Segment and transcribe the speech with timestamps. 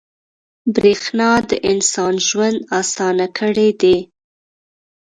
[0.75, 3.97] •برېښنا د انسان ژوند اسانه کړی دی.